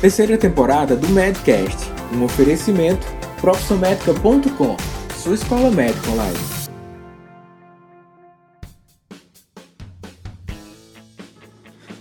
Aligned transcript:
Terceira 0.00 0.38
temporada 0.38 0.96
do 0.96 1.10
Medcast, 1.10 1.76
um 2.14 2.24
oferecimento 2.24 3.06
profissionmedica.com, 3.38 4.74
sua 5.14 5.34
escola 5.34 5.70
médica 5.70 6.10
online. 6.10 6.38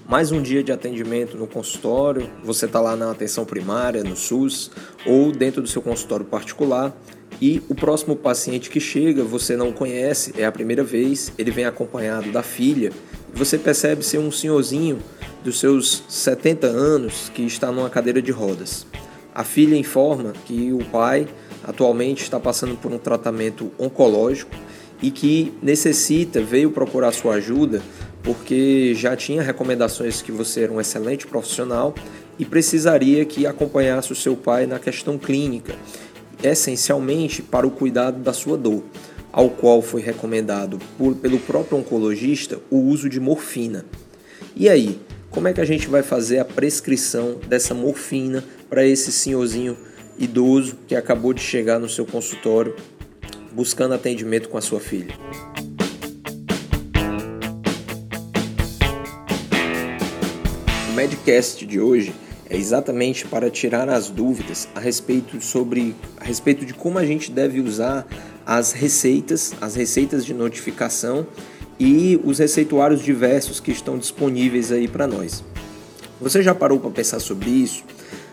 Mais 0.08 0.32
um 0.32 0.42
dia 0.42 0.64
de 0.64 0.72
atendimento 0.72 1.36
no 1.36 1.46
consultório, 1.46 2.30
você 2.42 2.68
está 2.68 2.80
lá 2.80 2.96
na 2.96 3.12
atenção 3.12 3.44
primária, 3.44 4.02
no 4.02 4.16
SUS, 4.16 4.72
ou 5.06 5.34
dentro 5.34 5.62
do 5.62 5.68
seu 5.68 5.82
consultório 5.82 6.26
particular, 6.26 6.96
e 7.42 7.62
o 7.70 7.76
próximo 7.76 8.16
paciente 8.16 8.70
que 8.70 8.80
chega 8.80 9.24
você 9.24 9.56
não 9.56 9.72
conhece, 9.72 10.34
é 10.38 10.46
a 10.46 10.52
primeira 10.52 10.84
vez, 10.84 11.32
ele 11.38 11.52
vem 11.52 11.66
acompanhado 11.66 12.32
da 12.32 12.44
filha, 12.44 12.92
você 13.34 13.58
percebe 13.58 14.04
ser 14.04 14.18
um 14.18 14.32
senhorzinho 14.32 15.00
dos 15.44 15.60
seus 15.60 16.04
70 16.10 16.68
anos 16.68 17.32
que 17.34 17.44
está 17.44 17.72
numa 17.72 17.90
cadeira 17.90 18.22
de 18.22 18.32
rodas. 18.32 18.86
A 19.34 19.44
filha 19.44 19.78
informa 19.78 20.34
que 20.46 20.74
o 20.74 20.84
pai 20.86 21.28
atualmente 21.64 22.24
está 22.24 22.40
passando 22.40 22.76
por 22.76 22.92
um 22.92 22.98
tratamento 22.98 23.72
oncológico 23.80 24.52
e 25.02 25.12
que 25.12 25.54
necessita, 25.62 26.42
veio 26.42 26.72
procurar 26.72 27.12
sua 27.12 27.36
ajuda 27.36 27.82
porque 28.24 28.94
já 28.96 29.16
tinha 29.16 29.42
recomendações 29.42 30.22
que 30.22 30.32
você 30.32 30.64
era 30.64 30.74
um 30.74 30.82
excelente 30.82 31.26
profissional 31.26 31.96
e 32.38 32.46
precisaria 32.46 33.26
que 33.26 33.46
acompanhasse 33.46 34.12
o 34.12 34.16
seu 34.16 34.36
pai 34.36 34.66
na 34.66 34.80
questão 34.80 35.18
clínica, 35.18 35.76
essencialmente 36.44 37.42
para 37.42 37.68
o 37.68 37.72
cuidado 37.72 38.20
da 38.20 38.34
sua 38.34 38.58
dor, 38.58 38.84
ao 39.32 39.50
qual 39.50 39.82
foi 39.82 40.02
recomendado 40.02 40.80
por, 40.98 41.16
pelo 41.16 41.40
próprio 41.40 41.78
oncologista 41.78 42.60
o 42.70 42.78
uso 42.78 43.10
de 43.10 43.20
morfina. 43.20 43.86
E 44.56 44.68
aí, 44.68 45.00
como 45.30 45.48
é 45.48 45.54
que 45.54 45.62
a 45.62 45.66
gente 45.66 45.88
vai 45.88 46.02
fazer 46.02 46.40
a 46.40 46.46
prescrição 46.46 47.40
dessa 47.48 47.74
morfina 47.74 48.44
para 48.70 48.86
esse 48.86 49.12
senhorzinho 49.12 49.78
idoso 50.18 50.78
que 50.88 50.96
acabou 50.96 51.34
de 51.34 51.42
chegar 51.42 51.80
no 51.80 51.88
seu 51.88 52.06
consultório 52.06 52.76
buscando 53.52 53.94
atendimento 53.94 54.50
com 54.50 54.58
a 54.58 54.62
sua 54.62 54.80
filha? 54.80 55.14
O 60.90 60.94
Medcast 60.94 61.66
de 61.66 61.80
hoje 61.80 62.14
é 62.50 62.58
exatamente 62.58 63.26
para 63.26 63.50
tirar 63.50 63.88
as 63.88 64.10
dúvidas 64.10 64.68
a 64.74 64.80
respeito 64.80 65.40
sobre 65.40 65.96
a 66.18 66.24
respeito 66.24 66.66
de 66.66 66.74
como 66.74 66.98
a 66.98 67.06
gente 67.06 67.32
deve 67.32 67.62
usar 67.62 68.08
as 68.46 68.72
receitas, 68.72 69.54
as 69.62 69.76
receitas 69.76 70.26
de 70.26 70.34
notificação 70.34 71.28
e 71.80 72.20
os 72.24 72.40
receituários 72.40 73.02
diversos 73.02 73.60
que 73.60 73.72
estão 73.72 73.98
disponíveis 73.98 74.72
aí 74.72 74.88
para 74.88 75.06
nós. 75.06 75.44
Você 76.20 76.42
já 76.42 76.54
parou 76.54 76.80
para 76.80 76.90
pensar 76.90 77.20
sobre 77.20 77.50
isso? 77.50 77.84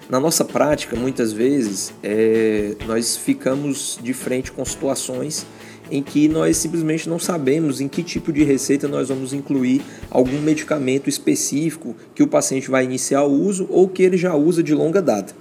Na 0.09 0.19
nossa 0.19 0.44
prática, 0.44 0.97
muitas 0.97 1.33
vezes, 1.33 1.92
é, 2.03 2.75
nós 2.87 3.17
ficamos 3.17 3.98
de 4.03 4.12
frente 4.12 4.50
com 4.50 4.64
situações 4.64 5.44
em 5.91 6.03
que 6.03 6.29
nós 6.29 6.56
simplesmente 6.56 7.09
não 7.09 7.19
sabemos 7.19 7.81
em 7.81 7.89
que 7.89 8.03
tipo 8.03 8.33
de 8.33 8.45
receita 8.45 8.89
nós 8.89 9.09
vamos 9.09 9.33
incluir 9.33 9.83
algum 10.11 10.41
medicamento 10.41 11.09
específico 11.09 11.95
que 12.15 12.23
o 12.23 12.28
paciente 12.28 12.70
vai 12.70 12.84
iniciar 12.84 13.23
o 13.25 13.33
uso 13.33 13.67
ou 13.70 13.89
que 13.89 14.03
ele 14.03 14.17
já 14.17 14.34
usa 14.34 14.62
de 14.62 14.75
longa 14.75 15.01
data. 15.01 15.34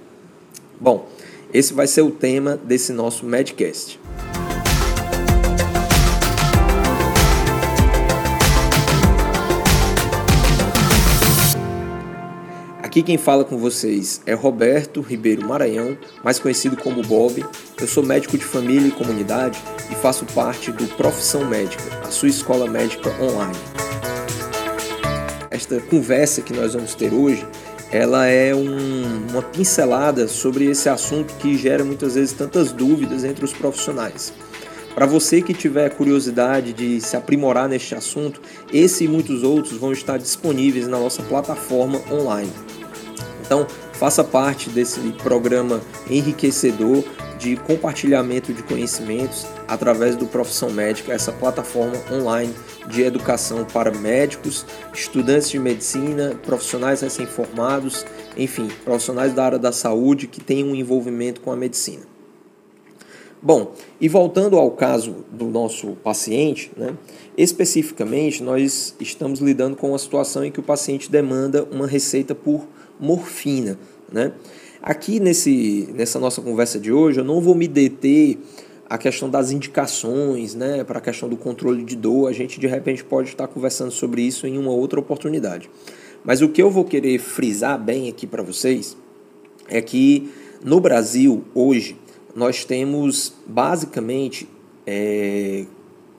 Bom, 0.80 1.08
esse 1.52 1.72
vai 1.72 1.86
ser 1.86 2.02
o 2.02 2.10
tema 2.10 2.56
desse 2.56 2.92
nosso 2.92 3.24
Medcast. 3.24 3.98
Aqui 12.96 13.02
quem 13.02 13.18
fala 13.18 13.44
com 13.44 13.58
vocês 13.58 14.22
é 14.24 14.32
Roberto 14.32 15.02
Ribeiro 15.02 15.46
Maranhão, 15.46 15.98
mais 16.24 16.38
conhecido 16.38 16.78
como 16.78 17.02
Bob. 17.02 17.44
Eu 17.78 17.86
sou 17.86 18.02
médico 18.02 18.38
de 18.38 18.44
família 18.46 18.88
e 18.88 18.90
comunidade 18.90 19.62
e 19.92 19.94
faço 19.96 20.24
parte 20.24 20.72
do 20.72 20.86
Profissão 20.96 21.44
Médica, 21.44 21.82
a 22.02 22.10
sua 22.10 22.30
escola 22.30 22.66
médica 22.66 23.10
online. 23.20 23.58
Esta 25.50 25.78
conversa 25.78 26.40
que 26.40 26.54
nós 26.54 26.72
vamos 26.72 26.94
ter 26.94 27.12
hoje, 27.12 27.46
ela 27.92 28.28
é 28.28 28.54
um, 28.54 29.26
uma 29.28 29.42
pincelada 29.42 30.26
sobre 30.26 30.64
esse 30.64 30.88
assunto 30.88 31.34
que 31.34 31.54
gera 31.58 31.84
muitas 31.84 32.14
vezes 32.14 32.32
tantas 32.32 32.72
dúvidas 32.72 33.24
entre 33.24 33.44
os 33.44 33.52
profissionais. 33.52 34.32
Para 34.94 35.04
você 35.04 35.42
que 35.42 35.52
tiver 35.52 35.90
curiosidade 35.90 36.72
de 36.72 36.98
se 37.02 37.14
aprimorar 37.14 37.68
neste 37.68 37.94
assunto, 37.94 38.40
esse 38.72 39.04
e 39.04 39.08
muitos 39.08 39.42
outros 39.42 39.76
vão 39.76 39.92
estar 39.92 40.16
disponíveis 40.16 40.88
na 40.88 40.98
nossa 40.98 41.22
plataforma 41.22 42.00
online. 42.10 42.50
Então, 43.46 43.64
faça 43.92 44.24
parte 44.24 44.68
desse 44.68 45.00
programa 45.22 45.80
enriquecedor 46.10 47.04
de 47.38 47.56
compartilhamento 47.56 48.52
de 48.52 48.62
conhecimentos 48.62 49.46
através 49.68 50.16
do 50.16 50.26
Profissão 50.26 50.70
Médica, 50.70 51.12
essa 51.12 51.30
plataforma 51.30 51.94
online 52.10 52.52
de 52.88 53.02
educação 53.02 53.64
para 53.64 53.92
médicos, 53.92 54.66
estudantes 54.92 55.50
de 55.50 55.58
medicina, 55.58 56.34
profissionais 56.44 57.02
recém-formados, 57.02 58.04
enfim, 58.36 58.68
profissionais 58.84 59.32
da 59.32 59.44
área 59.44 59.58
da 59.58 59.70
saúde 59.70 60.26
que 60.26 60.40
têm 60.40 60.64
um 60.64 60.74
envolvimento 60.74 61.40
com 61.40 61.52
a 61.52 61.56
medicina. 61.56 62.02
Bom, 63.40 63.74
e 64.00 64.08
voltando 64.08 64.56
ao 64.56 64.70
caso 64.72 65.24
do 65.30 65.46
nosso 65.46 65.88
paciente, 66.02 66.72
né, 66.76 66.96
especificamente 67.36 68.42
nós 68.42 68.96
estamos 68.98 69.40
lidando 69.40 69.76
com 69.76 69.90
uma 69.90 69.98
situação 69.98 70.44
em 70.44 70.50
que 70.50 70.58
o 70.58 70.62
paciente 70.62 71.10
demanda 71.10 71.62
uma 71.70 71.86
receita 71.86 72.34
por 72.34 72.66
morfina. 72.98 73.78
Né? 74.12 74.32
Aqui 74.82 75.18
nesse, 75.18 75.88
nessa 75.94 76.18
nossa 76.18 76.40
conversa 76.40 76.78
de 76.78 76.92
hoje, 76.92 77.20
eu 77.20 77.24
não 77.24 77.40
vou 77.40 77.54
me 77.54 77.66
deter 77.66 78.38
a 78.88 78.96
questão 78.96 79.28
das 79.28 79.50
indicações, 79.50 80.54
né, 80.54 80.84
para 80.84 80.98
a 80.98 81.02
questão 81.02 81.28
do 81.28 81.36
controle 81.36 81.82
de 81.82 81.96
dor, 81.96 82.28
a 82.28 82.32
gente 82.32 82.60
de 82.60 82.68
repente 82.68 83.02
pode 83.02 83.30
estar 83.30 83.48
conversando 83.48 83.90
sobre 83.90 84.22
isso 84.22 84.46
em 84.46 84.56
uma 84.56 84.70
outra 84.70 85.00
oportunidade. 85.00 85.68
Mas 86.24 86.40
o 86.40 86.48
que 86.48 86.62
eu 86.62 86.70
vou 86.70 86.84
querer 86.84 87.18
frisar 87.18 87.82
bem 87.82 88.08
aqui 88.08 88.26
para 88.26 88.42
vocês 88.42 88.96
é 89.68 89.80
que 89.80 90.30
no 90.64 90.80
Brasil 90.80 91.44
hoje 91.54 91.96
nós 92.34 92.64
temos 92.64 93.34
basicamente, 93.46 94.48
é, 94.86 95.64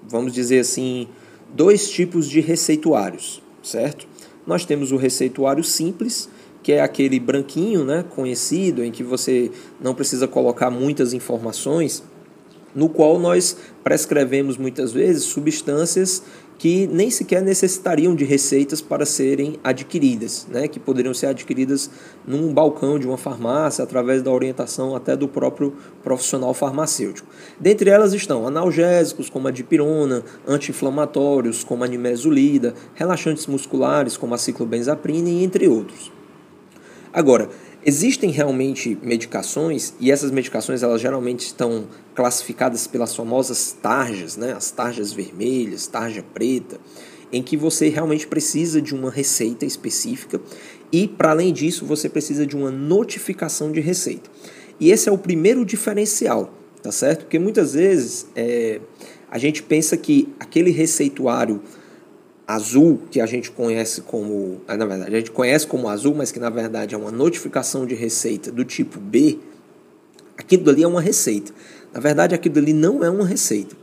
vamos 0.08 0.34
dizer 0.34 0.59
assim, 0.59 1.08
dois 1.54 1.90
tipos 1.90 2.30
de 2.30 2.40
receituários, 2.40 3.42
certo? 3.64 4.08
Nós 4.46 4.66
temos 4.66 4.92
o 4.92 4.98
receituário 4.98 5.64
simples, 5.64 6.30
que 6.67 6.73
é 6.73 6.81
aquele 6.81 7.17
branquinho, 7.17 7.85
né, 7.85 8.03
conhecido, 8.13 8.83
em 8.83 8.91
que 8.91 9.01
você 9.01 9.50
não 9.81 9.95
precisa 9.95 10.28
colocar 10.28 10.69
muitas 10.69 11.13
informações, 11.13 12.03
no 12.75 12.89
qual 12.89 13.17
nós 13.17 13.55
prescrevemos 13.85 14.57
muitas 14.57 14.91
vezes 14.91 15.23
substâncias 15.23 16.23
que 16.57 16.85
nem 16.88 17.09
sequer 17.09 17.41
necessitariam 17.41 18.13
de 18.13 18.25
receitas 18.25 18.81
para 18.81 19.05
serem 19.05 19.57
adquiridas, 19.63 20.45
né, 20.50 20.67
que 20.67 20.78
poderiam 20.78 21.13
ser 21.13 21.28
adquiridas 21.28 21.89
num 22.28 22.53
balcão 22.53 22.99
de 22.99 23.07
uma 23.07 23.17
farmácia 23.17 23.81
através 23.81 24.22
da 24.22 24.29
orientação 24.29 24.94
até 24.94 25.16
do 25.16 25.29
próprio 25.29 25.73
profissional 26.03 26.53
farmacêutico. 26.53 27.29
Dentre 27.57 27.89
elas 27.89 28.11
estão 28.11 28.45
analgésicos 28.45 29.29
como 29.29 29.47
a 29.47 29.51
dipirona, 29.51 30.22
anti-inflamatórios 30.45 31.63
como 31.63 31.85
a 31.85 31.88
nimesulida, 31.88 32.73
relaxantes 32.94 33.47
musculares 33.47 34.17
como 34.17 34.35
a 34.35 34.38
ciclobenzaprina 34.38 35.29
entre 35.29 35.69
outros. 35.69 36.16
Agora, 37.17 37.50
existem 37.83 38.29
realmente 38.29 38.95
medicações 39.01 39.91
e 40.00 40.11
essas 40.11 40.29
medicações 40.29 40.83
elas 40.83 41.01
geralmente 41.01 41.47
estão 41.47 41.88
classificadas 42.13 42.85
pelas 42.85 43.16
famosas 43.16 43.75
tarjas, 43.81 44.38
né? 44.38 44.53
As 44.53 44.69
tarjas 44.69 45.11
vermelhas, 45.11 45.88
tarja 45.88 46.23
preta, 46.31 46.79
em 47.33 47.41
que 47.41 47.57
você 47.57 47.89
realmente 47.89 48.28
precisa 48.28 48.79
de 48.79 48.94
uma 48.94 49.09
receita 49.09 49.66
específica 49.66 50.39
e 50.91 51.07
para 51.07 51.31
além 51.31 51.51
disso 51.51 51.88
você 51.88 52.07
precisa 52.07 52.45
de 52.45 52.55
uma 52.55 52.69
notificação 52.69 53.72
de 53.72 53.79
receita. 53.79 54.29
E 54.79 54.91
esse 54.91 55.09
é 55.09 55.11
o 55.11 55.17
primeiro 55.17 55.66
diferencial, 55.66 56.53
tá 56.84 56.91
certo? 56.91 57.22
Porque 57.22 57.40
muitas 57.40 57.73
vezes 57.73 58.28
é, 58.35 58.79
a 59.31 59.40
gente 59.40 59.63
pensa 59.63 59.97
que 59.97 60.31
aquele 60.40 60.70
receituário 60.70 61.63
azul, 62.47 63.02
que 63.11 63.20
a 63.20 63.26
gente 63.26 63.52
conhece 63.52 64.02
como, 64.02 64.61
ah, 64.67 64.78
na 64.78 64.85
verdade, 64.85 65.14
a 65.14 65.20
gente 65.20 65.32
conhece 65.32 65.67
como 65.67 65.90
azul, 65.90 66.16
mas 66.16 66.32
que 66.32 66.40
na 66.40 66.49
verdade 66.49 66.96
é 66.96 66.97
uma 66.97 67.11
notificação 67.11 67.85
de 67.85 67.94
receita 67.94 68.49
do 68.49 68.64
tipo 68.64 68.99
B, 68.99 69.38
aquilo 70.38 70.64
dali 70.64 70.84
é 70.84 70.88
uma 70.88 71.02
receita. 71.02 71.52
Na 71.94 71.99
verdade, 71.99 72.34
aquilo 72.34 72.55
dali 72.55 72.72
não 72.72 73.03
é 73.03 73.09
uma 73.09 73.26
receita. 73.26 73.76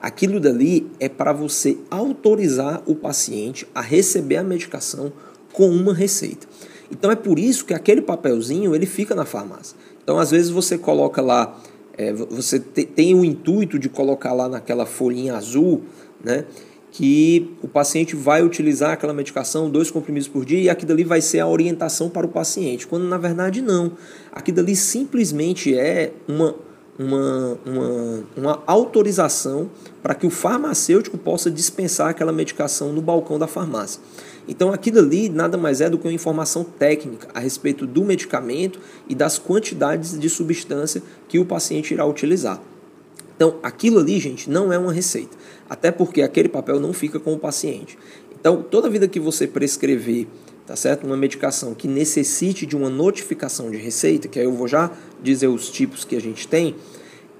Aquilo 0.00 0.40
dali 0.40 0.90
é 0.98 1.08
para 1.08 1.32
você 1.32 1.76
autorizar 1.90 2.82
o 2.86 2.94
paciente 2.94 3.66
a 3.74 3.80
receber 3.80 4.36
a 4.36 4.44
medicação 4.44 5.12
com 5.52 5.68
uma 5.68 5.92
receita. 5.92 6.46
Então 6.90 7.10
é 7.10 7.16
por 7.16 7.38
isso 7.38 7.64
que 7.64 7.74
aquele 7.74 8.00
papelzinho 8.00 8.74
ele 8.74 8.86
fica 8.86 9.14
na 9.14 9.24
farmácia. 9.24 9.76
Então 10.02 10.18
às 10.18 10.30
vezes 10.30 10.50
você 10.50 10.78
coloca 10.78 11.20
lá, 11.20 11.58
é, 11.98 12.12
você 12.12 12.60
te, 12.60 12.84
tem 12.84 13.14
o 13.14 13.24
intuito 13.24 13.78
de 13.78 13.88
colocar 13.88 14.32
lá 14.32 14.48
naquela 14.48 14.86
folhinha 14.86 15.34
azul, 15.36 15.82
né? 16.22 16.44
Que 16.96 17.54
o 17.62 17.68
paciente 17.68 18.16
vai 18.16 18.42
utilizar 18.42 18.92
aquela 18.92 19.12
medicação, 19.12 19.68
dois 19.68 19.90
comprimidos 19.90 20.28
por 20.28 20.46
dia, 20.46 20.58
e 20.58 20.70
aquilo 20.70 20.92
ali 20.92 21.04
vai 21.04 21.20
ser 21.20 21.40
a 21.40 21.46
orientação 21.46 22.08
para 22.08 22.24
o 22.24 22.28
paciente, 22.30 22.86
quando 22.86 23.04
na 23.04 23.18
verdade 23.18 23.60
não. 23.60 23.92
Aquilo 24.32 24.60
ali 24.60 24.74
simplesmente 24.74 25.78
é 25.78 26.14
uma, 26.26 26.54
uma, 26.98 27.58
uma, 27.66 28.24
uma 28.34 28.62
autorização 28.66 29.68
para 30.02 30.14
que 30.14 30.26
o 30.26 30.30
farmacêutico 30.30 31.18
possa 31.18 31.50
dispensar 31.50 32.08
aquela 32.08 32.32
medicação 32.32 32.94
no 32.94 33.02
balcão 33.02 33.38
da 33.38 33.46
farmácia. 33.46 34.00
Então 34.48 34.72
aquilo 34.72 35.00
ali 35.00 35.28
nada 35.28 35.58
mais 35.58 35.82
é 35.82 35.90
do 35.90 35.98
que 35.98 36.06
uma 36.06 36.14
informação 36.14 36.64
técnica 36.64 37.28
a 37.34 37.40
respeito 37.40 37.86
do 37.86 38.06
medicamento 38.06 38.80
e 39.06 39.14
das 39.14 39.38
quantidades 39.38 40.18
de 40.18 40.30
substância 40.30 41.02
que 41.28 41.38
o 41.38 41.44
paciente 41.44 41.92
irá 41.92 42.06
utilizar. 42.06 42.58
Então 43.36 43.58
aquilo 43.62 44.00
ali, 44.00 44.18
gente, 44.18 44.50
não 44.50 44.72
é 44.72 44.78
uma 44.78 44.92
receita. 44.92 45.36
Até 45.68 45.92
porque 45.92 46.22
aquele 46.22 46.48
papel 46.48 46.80
não 46.80 46.92
fica 46.92 47.20
com 47.20 47.34
o 47.34 47.38
paciente. 47.38 47.96
Então, 48.38 48.62
toda 48.62 48.88
vida 48.88 49.08
que 49.08 49.18
você 49.18 49.46
prescrever, 49.46 50.26
tá 50.66 50.76
certo? 50.76 51.04
Uma 51.04 51.16
medicação 51.16 51.74
que 51.74 51.88
necessite 51.88 52.64
de 52.64 52.76
uma 52.76 52.88
notificação 52.88 53.70
de 53.70 53.76
receita, 53.76 54.28
que 54.28 54.38
aí 54.38 54.44
eu 54.44 54.52
vou 54.52 54.68
já 54.68 54.90
dizer 55.22 55.48
os 55.48 55.68
tipos 55.68 56.04
que 56.04 56.14
a 56.14 56.20
gente 56.20 56.46
tem, 56.46 56.76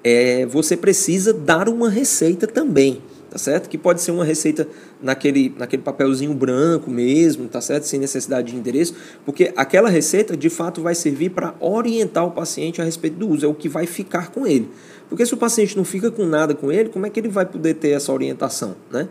é, 0.02 0.46
você 0.46 0.76
precisa 0.76 1.32
dar 1.32 1.68
uma 1.68 1.88
receita 1.88 2.46
também 2.46 3.00
tá 3.36 3.38
certo? 3.38 3.68
Que 3.68 3.76
pode 3.76 4.00
ser 4.00 4.12
uma 4.12 4.24
receita 4.24 4.66
naquele, 5.00 5.54
naquele 5.58 5.82
papelzinho 5.82 6.32
branco 6.32 6.90
mesmo, 6.90 7.46
tá 7.48 7.60
certo? 7.60 7.84
Sem 7.84 8.00
necessidade 8.00 8.50
de 8.50 8.56
endereço, 8.56 8.94
porque 9.26 9.52
aquela 9.54 9.90
receita 9.90 10.34
de 10.34 10.48
fato 10.48 10.80
vai 10.80 10.94
servir 10.94 11.30
para 11.30 11.54
orientar 11.60 12.24
o 12.24 12.30
paciente 12.30 12.80
a 12.80 12.84
respeito 12.84 13.18
do 13.18 13.28
uso, 13.28 13.44
é 13.44 13.48
o 13.48 13.52
que 13.52 13.68
vai 13.68 13.84
ficar 13.84 14.30
com 14.30 14.46
ele. 14.46 14.70
Porque 15.10 15.26
se 15.26 15.34
o 15.34 15.36
paciente 15.36 15.76
não 15.76 15.84
fica 15.84 16.10
com 16.10 16.24
nada 16.24 16.54
com 16.54 16.72
ele, 16.72 16.88
como 16.88 17.04
é 17.04 17.10
que 17.10 17.20
ele 17.20 17.28
vai 17.28 17.44
poder 17.44 17.74
ter 17.74 17.90
essa 17.90 18.10
orientação, 18.10 18.74
né? 18.90 19.06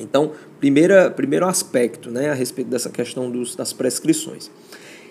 Então, 0.00 0.32
primeira, 0.58 1.10
primeiro 1.10 1.46
aspecto, 1.46 2.10
né, 2.10 2.30
a 2.30 2.34
respeito 2.34 2.68
dessa 2.68 2.88
questão 2.88 3.30
dos, 3.30 3.54
das 3.54 3.74
prescrições. 3.74 4.50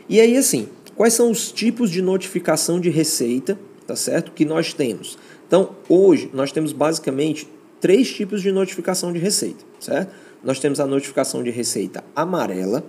E 0.10 0.19
aí, 0.19 0.36
assim, 0.36 0.68
quais 0.95 1.13
são 1.13 1.30
os 1.30 1.51
tipos 1.51 1.92
de 1.92 2.01
notificação 2.01 2.80
de 2.80 2.89
receita, 2.89 3.57
tá 3.86 3.95
certo? 3.95 4.31
Que 4.31 4.45
nós 4.45 4.74
temos. 4.74 5.18
Então, 5.48 5.75
hoje, 5.88 6.30
nós 6.33 6.51
temos 6.51 6.74
basicamente 6.74 7.48
três 7.80 8.12
tipos 8.12 8.42
de 8.42 8.51
notificação 8.51 9.12
de 9.12 9.19
receita, 9.19 9.63
certo? 9.80 10.13
Nós 10.44 10.60
temos 10.60 10.80
a 10.80 10.86
notificação 10.86 11.44
de 11.44 11.50
receita 11.50 12.04
amarela, 12.16 12.83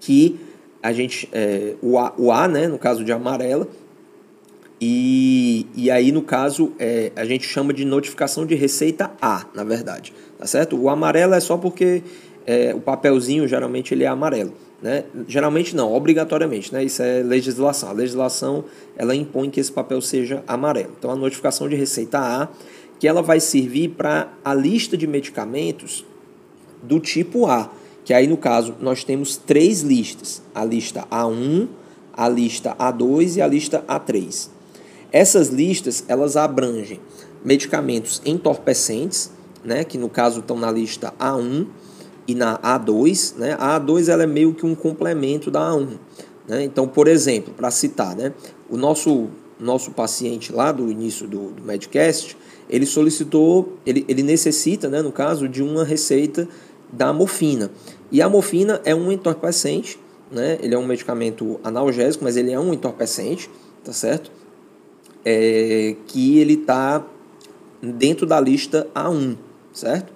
que 0.00 0.38
a 0.82 0.92
gente, 0.92 1.28
é, 1.32 1.74
o, 1.82 1.98
a, 1.98 2.12
o 2.16 2.32
A, 2.32 2.48
né, 2.48 2.66
no 2.66 2.78
caso 2.78 3.04
de 3.04 3.12
amarela, 3.12 3.68
e, 4.80 5.66
e 5.76 5.90
aí, 5.92 6.10
no 6.10 6.22
caso, 6.22 6.72
é, 6.76 7.12
a 7.14 7.24
gente 7.24 7.46
chama 7.46 7.72
de 7.72 7.84
notificação 7.84 8.44
de 8.44 8.56
receita 8.56 9.12
A, 9.20 9.46
na 9.54 9.62
verdade, 9.62 10.12
tá 10.36 10.44
certo? 10.44 10.76
O 10.76 10.88
amarelo 10.88 11.34
é 11.34 11.40
só 11.40 11.56
porque 11.56 12.02
é, 12.44 12.74
o 12.74 12.80
papelzinho, 12.80 13.46
geralmente, 13.46 13.94
ele 13.94 14.02
é 14.02 14.08
amarelo. 14.08 14.52
Né? 14.82 15.04
Geralmente 15.28 15.76
não, 15.76 15.92
obrigatoriamente, 15.94 16.72
né? 16.72 16.82
Isso 16.82 17.00
é 17.00 17.22
legislação. 17.22 17.90
A 17.90 17.92
legislação 17.92 18.64
ela 18.96 19.14
impõe 19.14 19.48
que 19.48 19.60
esse 19.60 19.70
papel 19.70 20.00
seja 20.00 20.42
amarelo. 20.48 20.92
Então 20.98 21.08
a 21.12 21.14
notificação 21.14 21.68
de 21.68 21.76
receita 21.76 22.18
A 22.18 22.48
que 23.02 23.08
ela 23.08 23.20
vai 23.20 23.40
servir 23.40 23.88
para 23.96 24.32
a 24.44 24.54
lista 24.54 24.96
de 24.96 25.08
medicamentos 25.08 26.06
do 26.80 27.00
tipo 27.00 27.48
A, 27.48 27.68
que 28.04 28.14
aí 28.14 28.28
no 28.28 28.36
caso 28.36 28.76
nós 28.78 29.02
temos 29.02 29.36
três 29.36 29.80
listas: 29.80 30.40
a 30.54 30.64
lista 30.64 31.04
A1, 31.10 31.66
a 32.12 32.28
lista 32.28 32.76
A2 32.78 33.38
e 33.38 33.42
a 33.42 33.46
lista 33.48 33.84
A3. 33.88 34.50
Essas 35.10 35.48
listas 35.48 36.04
elas 36.06 36.36
abrangem 36.36 37.00
medicamentos 37.44 38.22
entorpecentes, 38.24 39.32
né, 39.64 39.82
que 39.82 39.98
no 39.98 40.08
caso 40.08 40.38
estão 40.38 40.56
na 40.56 40.70
lista 40.70 41.12
A1 41.18 41.66
e 42.28 42.36
na 42.36 42.56
A2, 42.58 43.36
né? 43.36 43.56
A 43.58 43.80
A2 43.80 44.10
ela 44.10 44.22
é 44.22 44.28
meio 44.28 44.54
que 44.54 44.64
um 44.64 44.76
complemento 44.76 45.50
da 45.50 45.72
A1, 45.72 45.88
né? 46.46 46.62
Então, 46.62 46.86
por 46.86 47.08
exemplo, 47.08 47.52
para 47.52 47.68
citar, 47.72 48.14
né, 48.14 48.32
o 48.70 48.76
nosso 48.76 49.28
nosso 49.62 49.92
paciente 49.92 50.52
lá 50.52 50.72
do 50.72 50.90
início 50.90 51.26
do, 51.26 51.50
do 51.50 51.62
Medcast, 51.62 52.36
ele 52.68 52.86
solicitou, 52.86 53.76
ele, 53.86 54.04
ele 54.08 54.22
necessita, 54.22 54.88
né, 54.88 55.02
no 55.02 55.12
caso, 55.12 55.48
de 55.48 55.62
uma 55.62 55.84
receita 55.84 56.48
da 56.92 57.12
morfina. 57.12 57.70
E 58.10 58.20
a 58.20 58.28
morfina 58.28 58.80
é 58.84 58.94
um 58.94 59.10
entorpecente, 59.10 59.98
né? 60.30 60.58
Ele 60.60 60.74
é 60.74 60.78
um 60.78 60.86
medicamento 60.86 61.60
analgésico, 61.62 62.24
mas 62.24 62.36
ele 62.36 62.50
é 62.50 62.58
um 62.58 62.72
entorpecente, 62.72 63.48
tá 63.84 63.92
certo? 63.92 64.30
É, 65.24 65.96
que 66.06 66.38
ele 66.38 66.54
está 66.54 67.06
dentro 67.82 68.26
da 68.26 68.40
lista 68.40 68.88
A1, 68.94 69.36
certo? 69.72 70.12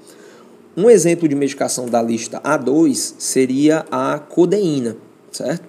Um 0.77 0.91
exemplo 0.91 1.27
de 1.27 1.35
medicação 1.35 1.87
da 1.87 2.03
lista 2.03 2.41
A2 2.41 3.15
seria 3.19 3.87
a 3.91 4.19
codeína, 4.19 4.97
certo? 5.33 5.65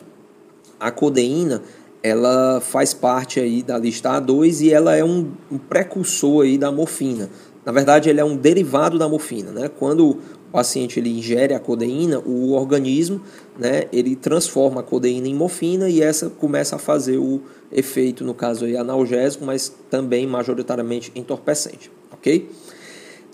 A 0.79 0.91
codeína 0.91 1.63
ela 2.07 2.59
faz 2.61 2.93
parte 2.93 3.39
aí 3.39 3.61
da 3.61 3.77
lista 3.77 4.09
A2 4.19 4.61
e 4.61 4.73
ela 4.73 4.95
é 4.95 5.03
um, 5.03 5.31
um 5.51 5.57
precursor 5.57 6.43
aí 6.43 6.57
da 6.57 6.71
morfina. 6.71 7.29
Na 7.65 7.71
verdade, 7.71 8.09
ele 8.09 8.19
é 8.19 8.25
um 8.25 8.35
derivado 8.35 8.97
da 8.97 9.09
morfina, 9.09 9.51
né? 9.51 9.69
Quando 9.69 10.17
o 10.47 10.51
paciente 10.51 10.99
ele 10.99 11.09
ingere 11.09 11.53
a 11.53 11.59
codeína, 11.59 12.19
o 12.19 12.53
organismo, 12.53 13.21
né, 13.59 13.83
ele 13.91 14.15
transforma 14.15 14.79
a 14.79 14.83
codeína 14.83 15.27
em 15.27 15.35
morfina 15.35 15.89
e 15.89 16.01
essa 16.01 16.29
começa 16.29 16.77
a 16.77 16.79
fazer 16.79 17.17
o 17.17 17.41
efeito, 17.71 18.23
no 18.23 18.33
caso 18.33 18.65
aí, 18.65 18.77
analgésico, 18.77 19.43
mas 19.43 19.71
também 19.89 20.25
majoritariamente 20.25 21.11
entorpecente, 21.13 21.91
ok? 22.11 22.49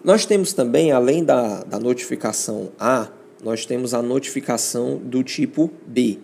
Nós 0.04 0.26
temos 0.26 0.52
também, 0.54 0.92
além 0.92 1.24
da, 1.24 1.64
da 1.64 1.80
notificação 1.80 2.70
A, 2.80 3.08
nós 3.44 3.66
temos 3.66 3.94
a 3.94 4.02
notificação 4.02 4.98
do 4.98 5.24
tipo 5.24 5.70
B, 5.86 6.18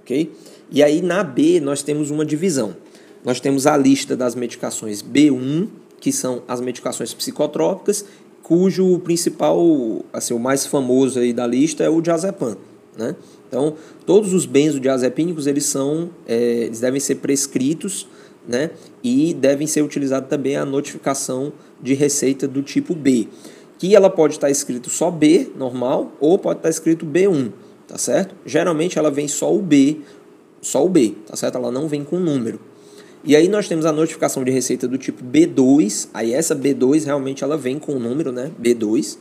ok? 0.00 0.32
E 0.70 0.82
aí 0.82 1.00
na 1.02 1.22
B 1.22 1.60
nós 1.60 1.82
temos 1.82 2.10
uma 2.10 2.24
divisão. 2.24 2.76
Nós 3.24 3.40
temos 3.40 3.66
a 3.66 3.76
lista 3.76 4.16
das 4.16 4.34
medicações 4.34 5.02
B1, 5.02 5.68
que 6.00 6.12
são 6.12 6.42
as 6.46 6.60
medicações 6.60 7.12
psicotrópicas, 7.12 8.04
cujo 8.42 8.98
principal, 9.00 10.04
assim, 10.12 10.32
o 10.32 10.38
mais 10.38 10.64
famoso 10.64 11.18
aí 11.18 11.32
da 11.32 11.46
lista 11.46 11.84
é 11.84 11.88
o 11.88 12.00
diazepam, 12.00 12.56
né? 12.96 13.14
Então, 13.46 13.74
todos 14.06 14.32
os 14.32 14.46
benzodiazepínicos, 14.46 15.46
eles 15.46 15.64
são, 15.64 16.10
é, 16.26 16.64
eles 16.64 16.80
devem 16.80 17.00
ser 17.00 17.16
prescritos, 17.16 18.06
né? 18.46 18.70
E 19.02 19.34
devem 19.34 19.66
ser 19.66 19.82
utilizados 19.82 20.28
também 20.28 20.56
a 20.56 20.64
notificação 20.64 21.52
de 21.82 21.94
receita 21.94 22.48
do 22.48 22.62
tipo 22.62 22.94
B, 22.94 23.28
que 23.78 23.94
ela 23.94 24.08
pode 24.08 24.34
estar 24.34 24.50
escrito 24.50 24.88
só 24.88 25.10
B, 25.10 25.50
normal, 25.56 26.12
ou 26.20 26.38
pode 26.38 26.60
estar 26.60 26.70
escrito 26.70 27.04
B1, 27.04 27.52
tá 27.86 27.98
certo? 27.98 28.34
Geralmente 28.46 28.98
ela 28.98 29.10
vem 29.10 29.28
só 29.28 29.54
o 29.54 29.60
B 29.60 29.98
só 30.60 30.84
o 30.84 30.88
B, 30.88 31.14
tá 31.26 31.36
certo? 31.36 31.56
Ela 31.56 31.70
não 31.70 31.88
vem 31.88 32.04
com 32.04 32.18
número. 32.18 32.60
E 33.24 33.34
aí 33.34 33.48
nós 33.48 33.68
temos 33.68 33.84
a 33.84 33.92
notificação 33.92 34.44
de 34.44 34.50
receita 34.50 34.86
do 34.86 34.96
tipo 34.96 35.24
B2, 35.24 36.08
aí 36.14 36.32
essa 36.32 36.54
B2 36.54 37.04
realmente 37.04 37.42
ela 37.42 37.56
vem 37.56 37.78
com 37.78 37.92
o 37.92 37.98
número, 37.98 38.32
né? 38.32 38.50
B2. 38.60 39.18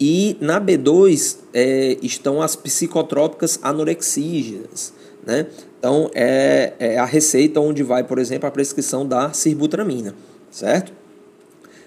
E 0.00 0.36
na 0.40 0.60
B2 0.60 1.36
é, 1.52 1.98
estão 2.02 2.40
as 2.40 2.56
psicotrópicas 2.56 3.58
anorexígenas, 3.62 4.94
né? 5.26 5.46
Então 5.78 6.10
é, 6.14 6.72
é 6.78 6.98
a 6.98 7.04
receita 7.04 7.60
onde 7.60 7.82
vai, 7.82 8.02
por 8.02 8.18
exemplo, 8.18 8.48
a 8.48 8.50
prescrição 8.50 9.06
da 9.06 9.32
cirbutramina, 9.32 10.14
certo? 10.50 10.92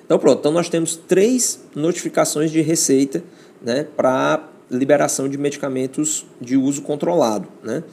Então 0.06 0.20
pronto, 0.20 0.40
então 0.40 0.52
nós 0.52 0.70
temos 0.70 0.96
três 0.96 1.60
notificações 1.76 2.52
de 2.52 2.62
receita, 2.62 3.24
né, 3.62 3.88
para 3.96 4.50
liberação 4.70 5.30
de 5.30 5.38
medicamentos 5.38 6.26
de 6.42 6.58
uso 6.58 6.82
controlado, 6.82 7.48
né? 7.64 7.84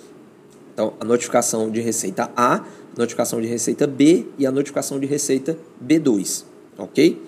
Então, 0.80 0.94
a 0.98 1.04
notificação 1.04 1.70
de 1.70 1.78
receita 1.82 2.30
A, 2.34 2.64
notificação 2.96 3.38
de 3.38 3.46
receita 3.46 3.86
B 3.86 4.24
e 4.38 4.46
a 4.46 4.50
notificação 4.50 4.98
de 4.98 5.04
receita 5.04 5.58
B2, 5.86 6.44
ok? 6.78 7.22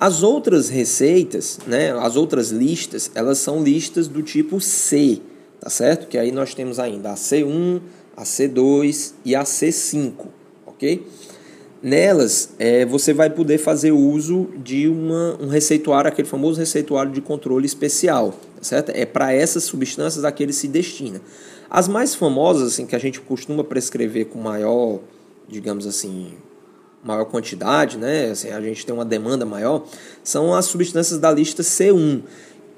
As 0.00 0.24
outras 0.24 0.68
receitas, 0.68 1.60
né, 1.68 1.92
as 1.92 2.16
outras 2.16 2.50
listas, 2.50 3.08
elas 3.14 3.38
são 3.38 3.62
listas 3.62 4.08
do 4.08 4.24
tipo 4.24 4.60
C, 4.60 5.20
tá 5.60 5.70
certo? 5.70 6.08
Que 6.08 6.18
aí 6.18 6.32
nós 6.32 6.52
temos 6.52 6.80
ainda 6.80 7.12
a 7.12 7.14
C1, 7.14 7.80
a 8.16 8.24
C2 8.24 9.12
e 9.24 9.36
a 9.36 9.44
C5, 9.44 10.26
ok? 10.66 11.06
Nelas, 11.82 12.50
é, 12.58 12.84
você 12.84 13.14
vai 13.14 13.30
poder 13.30 13.56
fazer 13.56 13.90
uso 13.90 14.48
de 14.62 14.86
uma, 14.86 15.38
um 15.40 15.48
receituário, 15.48 16.08
aquele 16.08 16.28
famoso 16.28 16.58
receituário 16.60 17.10
de 17.10 17.22
controle 17.22 17.64
especial, 17.64 18.32
tá 18.56 18.62
certo? 18.62 18.90
É 18.90 19.06
para 19.06 19.32
essas 19.32 19.64
substâncias 19.64 20.22
a 20.24 20.30
que 20.30 20.42
ele 20.42 20.52
se 20.52 20.68
destina. 20.68 21.22
As 21.70 21.88
mais 21.88 22.14
famosas, 22.14 22.72
assim, 22.72 22.84
que 22.84 22.94
a 22.94 22.98
gente 22.98 23.20
costuma 23.20 23.64
prescrever 23.64 24.26
com 24.26 24.38
maior, 24.38 25.00
digamos 25.48 25.86
assim, 25.86 26.32
maior 27.02 27.24
quantidade, 27.24 27.96
né? 27.96 28.30
Assim, 28.30 28.50
a 28.50 28.60
gente 28.60 28.84
tem 28.84 28.94
uma 28.94 29.04
demanda 29.04 29.46
maior, 29.46 29.84
são 30.22 30.54
as 30.54 30.66
substâncias 30.66 31.18
da 31.18 31.32
lista 31.32 31.62
C1, 31.62 32.22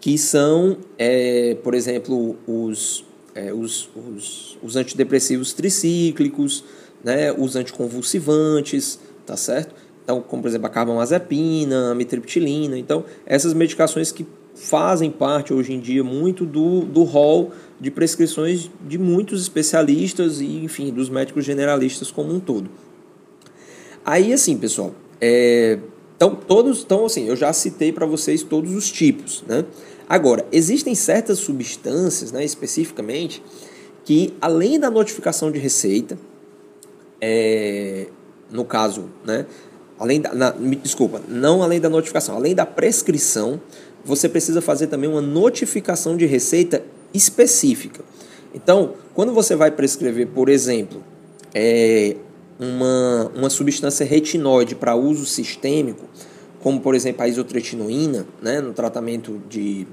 que 0.00 0.16
são, 0.16 0.76
é, 0.96 1.56
por 1.62 1.74
exemplo, 1.74 2.36
os, 2.46 3.04
é, 3.34 3.52
os, 3.52 3.88
os, 3.96 4.58
os 4.62 4.76
antidepressivos 4.76 5.52
tricíclicos, 5.52 6.64
né? 7.04 7.32
os 7.32 7.56
anticonvulsivantes, 7.56 8.98
tá 9.26 9.36
certo? 9.36 9.74
Então, 10.04 10.20
como 10.20 10.42
por 10.42 10.48
exemplo 10.48 10.66
a 10.66 10.70
carbamazepina, 10.70 11.92
a 11.92 11.94
mitriptilina. 11.94 12.76
Então, 12.78 13.04
essas 13.24 13.54
medicações 13.54 14.10
que 14.10 14.26
fazem 14.54 15.10
parte 15.10 15.52
hoje 15.52 15.72
em 15.72 15.80
dia 15.80 16.04
muito 16.04 16.44
do, 16.44 16.82
do 16.82 17.04
rol 17.04 17.52
de 17.80 17.90
prescrições 17.90 18.70
de 18.86 18.98
muitos 18.98 19.40
especialistas 19.42 20.40
e, 20.40 20.64
enfim, 20.64 20.92
dos 20.92 21.08
médicos 21.08 21.44
generalistas 21.44 22.10
como 22.10 22.32
um 22.32 22.40
todo. 22.40 22.70
Aí, 24.04 24.32
assim, 24.32 24.56
pessoal, 24.58 24.94
é, 25.20 25.78
então, 26.16 26.34
todos, 26.34 26.82
então, 26.82 27.06
assim, 27.06 27.28
eu 27.28 27.36
já 27.36 27.52
citei 27.52 27.92
para 27.92 28.06
vocês 28.06 28.42
todos 28.42 28.72
os 28.74 28.90
tipos, 28.90 29.42
né? 29.46 29.64
Agora, 30.08 30.46
existem 30.52 30.94
certas 30.94 31.38
substâncias, 31.38 32.30
né, 32.30 32.44
especificamente, 32.44 33.42
que 34.04 34.34
além 34.40 34.78
da 34.78 34.90
notificação 34.90 35.50
de 35.50 35.58
receita, 35.58 36.18
é, 37.22 38.08
no 38.50 38.64
caso, 38.64 39.08
né, 39.24 39.46
além 39.96 40.20
da, 40.20 40.34
na, 40.34 40.50
desculpa, 40.82 41.22
não 41.28 41.62
além 41.62 41.80
da 41.80 41.88
notificação, 41.88 42.34
além 42.34 42.52
da 42.52 42.66
prescrição, 42.66 43.60
você 44.04 44.28
precisa 44.28 44.60
fazer 44.60 44.88
também 44.88 45.08
uma 45.08 45.20
notificação 45.20 46.16
de 46.16 46.26
receita 46.26 46.82
específica. 47.14 48.02
Então, 48.52 48.94
quando 49.14 49.32
você 49.32 49.54
vai 49.54 49.70
prescrever, 49.70 50.26
por 50.26 50.48
exemplo, 50.48 51.02
é, 51.54 52.16
uma, 52.58 53.30
uma 53.36 53.48
substância 53.48 54.04
retinoide 54.04 54.74
para 54.74 54.96
uso 54.96 55.24
sistêmico, 55.24 56.06
como 56.60 56.80
por 56.80 56.94
exemplo 56.94 57.22
a 57.22 57.28
isotretinoína, 57.28 58.26
né, 58.42 58.60
no 58.60 58.72
tratamento 58.72 59.40
de, 59.48 59.86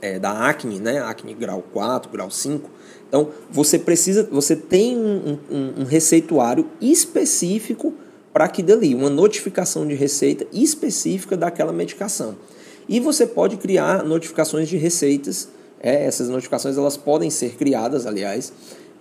é, 0.00 0.18
da 0.18 0.48
acne, 0.48 0.80
né, 0.80 1.00
acne 1.00 1.34
grau 1.34 1.62
4, 1.72 2.10
grau 2.10 2.30
5. 2.30 2.70
Então, 3.08 3.28
você 3.50 3.78
precisa, 3.78 4.28
você 4.30 4.54
tem 4.54 4.96
um, 4.96 5.38
um, 5.50 5.80
um 5.80 5.84
receituário 5.84 6.66
específico 6.80 7.94
para 8.32 8.44
aquilo 8.44 8.72
ali, 8.72 8.94
uma 8.94 9.10
notificação 9.10 9.86
de 9.86 9.94
receita 9.94 10.46
específica 10.52 11.36
daquela 11.36 11.72
medicação. 11.72 12.36
E 12.88 13.00
você 13.00 13.26
pode 13.26 13.56
criar 13.56 14.04
notificações 14.04 14.68
de 14.68 14.76
receitas, 14.76 15.48
é, 15.80 16.04
essas 16.04 16.28
notificações 16.28 16.76
elas 16.76 16.96
podem 16.96 17.30
ser 17.30 17.56
criadas, 17.56 18.06
aliás, 18.06 18.52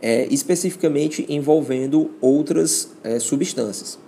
é, 0.01 0.27
especificamente 0.31 1.25
envolvendo 1.29 2.11
outras 2.21 2.89
é, 3.03 3.19
substâncias. 3.19 3.99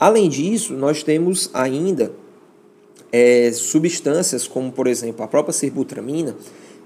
Além 0.00 0.28
disso, 0.28 0.74
nós 0.74 1.02
temos 1.02 1.50
ainda 1.52 2.12
é, 3.16 3.52
substâncias 3.52 4.48
como, 4.48 4.72
por 4.72 4.88
exemplo, 4.88 5.24
a 5.24 5.28
própria 5.28 5.52
cirbutramina, 5.52 6.34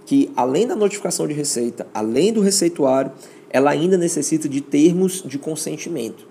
que 0.04 0.30
além 0.36 0.66
da 0.66 0.76
notificação 0.76 1.26
de 1.26 1.32
receita, 1.32 1.86
além 1.94 2.34
do 2.34 2.42
receituário, 2.42 3.10
ela 3.48 3.70
ainda 3.70 3.96
necessita 3.96 4.46
de 4.46 4.60
termos 4.60 5.22
de 5.24 5.38
consentimento, 5.38 6.26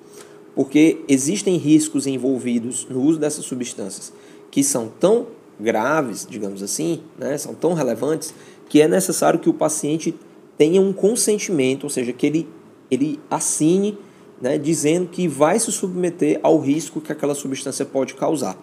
porque 0.53 1.03
existem 1.07 1.57
riscos 1.57 2.05
envolvidos 2.05 2.85
no 2.87 3.01
uso 3.01 3.17
dessas 3.17 3.45
substâncias 3.45 4.13
que 4.51 4.63
são 4.63 4.87
tão 4.99 5.29
graves, 5.59 6.27
digamos 6.29 6.61
assim, 6.61 7.01
né, 7.17 7.35
são 7.35 7.55
tão 7.55 7.73
relevantes, 7.73 8.35
que 8.69 8.79
é 8.79 8.87
necessário 8.87 9.39
que 9.39 9.49
o 9.49 9.53
paciente 9.53 10.13
tenha 10.59 10.79
um 10.79 10.93
consentimento, 10.93 11.85
ou 11.85 11.89
seja, 11.89 12.13
que 12.13 12.27
ele, 12.27 12.47
ele 12.91 13.19
assine 13.31 13.97
né, 14.39 14.59
dizendo 14.59 15.07
que 15.07 15.27
vai 15.27 15.59
se 15.59 15.71
submeter 15.71 16.39
ao 16.43 16.59
risco 16.59 17.01
que 17.01 17.11
aquela 17.11 17.33
substância 17.33 17.83
pode 17.83 18.13
causar. 18.13 18.55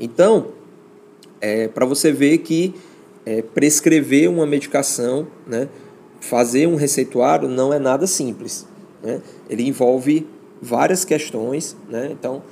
Então, 0.00 0.61
é, 1.42 1.66
para 1.66 1.84
você 1.84 2.12
ver 2.12 2.38
que 2.38 2.72
é, 3.26 3.42
prescrever 3.42 4.30
uma 4.30 4.46
medicação, 4.46 5.26
né, 5.46 5.68
fazer 6.20 6.68
um 6.68 6.76
receituário 6.76 7.48
não 7.48 7.74
é 7.74 7.80
nada 7.80 8.06
simples. 8.06 8.64
Né? 9.02 9.20
Ele 9.50 9.66
envolve 9.66 10.24
várias 10.60 11.04
questões, 11.04 11.76
né? 11.90 12.10
então 12.12 12.42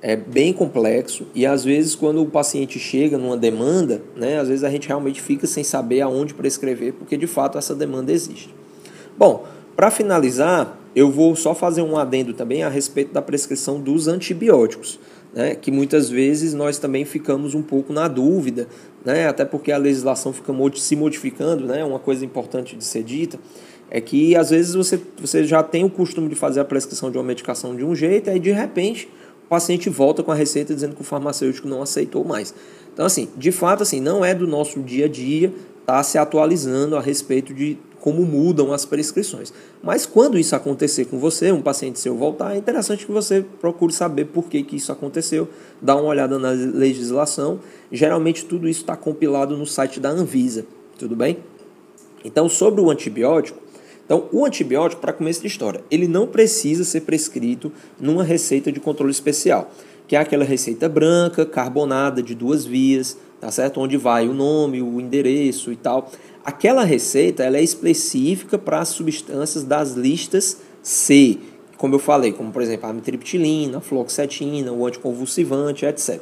é 0.00 0.14
bem 0.14 0.52
complexo 0.52 1.26
e 1.34 1.44
às 1.44 1.64
vezes 1.64 1.94
quando 1.96 2.22
o 2.22 2.26
paciente 2.26 2.78
chega 2.78 3.16
numa 3.18 3.36
demanda, 3.36 4.02
né, 4.14 4.38
às 4.38 4.46
vezes 4.46 4.62
a 4.62 4.70
gente 4.70 4.86
realmente 4.86 5.20
fica 5.20 5.46
sem 5.46 5.64
saber 5.64 6.02
aonde 6.02 6.34
prescrever, 6.34 6.92
porque 6.92 7.16
de 7.16 7.26
fato 7.26 7.56
essa 7.56 7.74
demanda 7.74 8.12
existe. 8.12 8.54
Bom, 9.16 9.44
para 9.74 9.90
finalizar, 9.90 10.78
eu 10.94 11.10
vou 11.10 11.34
só 11.34 11.54
fazer 11.54 11.82
um 11.82 11.96
adendo 11.96 12.34
também 12.34 12.62
a 12.62 12.68
respeito 12.68 13.12
da 13.12 13.22
prescrição 13.22 13.80
dos 13.80 14.06
antibióticos, 14.06 15.00
né, 15.38 15.54
que 15.54 15.70
muitas 15.70 16.10
vezes 16.10 16.52
nós 16.52 16.78
também 16.78 17.04
ficamos 17.04 17.54
um 17.54 17.62
pouco 17.62 17.92
na 17.92 18.08
dúvida, 18.08 18.66
né, 19.04 19.28
até 19.28 19.44
porque 19.44 19.70
a 19.70 19.78
legislação 19.78 20.32
fica 20.32 20.52
se 20.74 20.96
modificando, 20.96 21.64
né, 21.64 21.84
uma 21.84 22.00
coisa 22.00 22.24
importante 22.24 22.74
de 22.74 22.82
ser 22.82 23.04
dita 23.04 23.38
é 23.88 24.00
que 24.00 24.34
às 24.34 24.50
vezes 24.50 24.74
você, 24.74 25.00
você 25.16 25.44
já 25.44 25.62
tem 25.62 25.84
o 25.84 25.88
costume 25.88 26.28
de 26.28 26.34
fazer 26.34 26.58
a 26.58 26.64
prescrição 26.64 27.08
de 27.08 27.16
uma 27.16 27.22
medicação 27.22 27.76
de 27.76 27.84
um 27.84 27.94
jeito, 27.94 28.28
aí 28.28 28.40
de 28.40 28.50
repente 28.50 29.08
o 29.44 29.48
paciente 29.48 29.88
volta 29.88 30.24
com 30.24 30.32
a 30.32 30.34
receita 30.34 30.74
dizendo 30.74 30.96
que 30.96 31.02
o 31.02 31.04
farmacêutico 31.04 31.68
não 31.68 31.82
aceitou 31.82 32.24
mais. 32.24 32.52
Então, 32.92 33.06
assim, 33.06 33.28
de 33.36 33.52
fato, 33.52 33.84
assim, 33.84 34.00
não 34.00 34.24
é 34.24 34.34
do 34.34 34.46
nosso 34.46 34.80
dia 34.80 35.06
a 35.06 35.08
dia 35.08 35.46
estar 35.80 35.94
tá 35.98 36.02
se 36.02 36.18
atualizando 36.18 36.96
a 36.96 37.00
respeito 37.00 37.54
de 37.54 37.78
como 38.00 38.24
mudam 38.24 38.72
as 38.72 38.84
prescrições. 38.84 39.52
Mas 39.82 40.06
quando 40.06 40.38
isso 40.38 40.54
acontecer 40.54 41.06
com 41.06 41.18
você, 41.18 41.52
um 41.52 41.62
paciente 41.62 41.98
seu 41.98 42.16
voltar, 42.16 42.54
é 42.54 42.58
interessante 42.58 43.06
que 43.06 43.12
você 43.12 43.44
procure 43.60 43.92
saber 43.92 44.26
por 44.26 44.44
que, 44.44 44.62
que 44.62 44.76
isso 44.76 44.92
aconteceu, 44.92 45.48
dá 45.80 45.96
uma 45.96 46.08
olhada 46.08 46.38
na 46.38 46.50
legislação. 46.50 47.60
Geralmente 47.90 48.44
tudo 48.44 48.68
isso 48.68 48.80
está 48.80 48.96
compilado 48.96 49.56
no 49.56 49.66
site 49.66 50.00
da 50.00 50.10
Anvisa, 50.10 50.64
tudo 50.98 51.16
bem? 51.16 51.38
Então, 52.24 52.48
sobre 52.48 52.80
o 52.80 52.90
antibiótico, 52.90 53.68
então, 54.08 54.26
o 54.32 54.46
antibiótico, 54.46 55.02
para 55.02 55.12
começo 55.12 55.42
de 55.42 55.48
história, 55.48 55.84
ele 55.90 56.08
não 56.08 56.26
precisa 56.26 56.82
ser 56.82 57.02
prescrito 57.02 57.70
numa 58.00 58.24
receita 58.24 58.72
de 58.72 58.80
controle 58.80 59.12
especial, 59.12 59.70
que 60.06 60.16
é 60.16 60.18
aquela 60.18 60.46
receita 60.46 60.88
branca, 60.88 61.44
carbonada, 61.44 62.22
de 62.22 62.34
duas 62.34 62.64
vias, 62.64 63.18
tá 63.40 63.50
certo? 63.50 63.80
Onde 63.80 63.96
vai 63.96 64.28
o 64.28 64.34
nome, 64.34 64.82
o 64.82 65.00
endereço 65.00 65.72
e 65.72 65.76
tal. 65.76 66.10
Aquela 66.44 66.84
receita 66.84 67.42
ela 67.42 67.58
é 67.58 67.62
específica 67.62 68.58
para 68.58 68.80
as 68.80 68.88
substâncias 68.88 69.64
das 69.64 69.92
listas 69.92 70.58
C, 70.82 71.38
como 71.76 71.94
eu 71.94 71.98
falei, 71.98 72.32
como 72.32 72.50
por 72.50 72.62
exemplo 72.62 72.86
a 72.86 72.90
amitriptilina, 72.90 73.78
a 73.78 73.80
fluoxetina, 73.80 74.72
o 74.72 74.86
anticonvulsivante, 74.86 75.84
etc. 75.84 76.20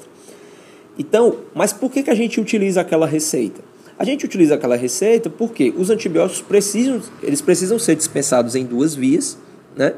Então, 0.99 1.39
mas 1.55 1.73
por 1.73 1.91
que, 1.91 2.03
que 2.03 2.11
a 2.11 2.15
gente 2.15 2.41
utiliza 2.41 2.81
aquela 2.81 3.07
receita? 3.07 3.63
A 3.99 4.05
gente 4.05 4.25
utiliza 4.25 4.55
aquela 4.55 4.77
receita 4.77 5.31
porque 5.31 5.73
os 5.77 5.89
antibióticos 5.89 6.43
precisam, 6.43 7.01
eles 7.23 7.41
precisam 7.41 7.79
ser 7.79 7.97
dispensados 7.97 8.55
em 8.55 8.65
duas 8.65 8.95
vias, 8.95 9.39
né? 9.75 9.95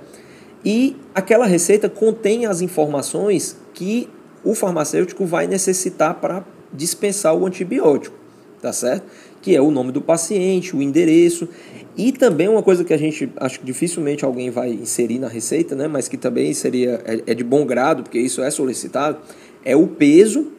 E 0.64 0.96
aquela 1.14 1.46
receita 1.46 1.88
contém 1.88 2.46
as 2.46 2.60
informações 2.60 3.56
que 3.74 4.08
o 4.44 4.54
farmacêutico 4.54 5.24
vai 5.24 5.46
necessitar 5.46 6.14
para 6.14 6.44
dispensar 6.72 7.34
o 7.34 7.46
antibiótico, 7.46 8.16
tá 8.60 8.72
certo? 8.72 9.06
Que 9.40 9.54
é 9.54 9.60
o 9.60 9.70
nome 9.70 9.92
do 9.92 10.00
paciente, 10.00 10.74
o 10.76 10.82
endereço 10.82 11.48
e 11.96 12.12
também 12.12 12.48
uma 12.48 12.62
coisa 12.62 12.84
que 12.84 12.94
a 12.94 12.96
gente 12.96 13.30
acho 13.36 13.60
que 13.60 13.66
dificilmente 13.66 14.24
alguém 14.24 14.50
vai 14.50 14.70
inserir 14.70 15.18
na 15.18 15.28
receita, 15.28 15.74
né? 15.74 15.88
Mas 15.88 16.08
que 16.08 16.16
também 16.16 16.54
seria 16.54 17.02
é, 17.04 17.32
é 17.32 17.34
de 17.34 17.42
bom 17.42 17.66
grado 17.66 18.02
porque 18.02 18.18
isso 18.18 18.42
é 18.42 18.50
solicitado, 18.50 19.18
é 19.64 19.74
o 19.74 19.86
peso 19.86 20.52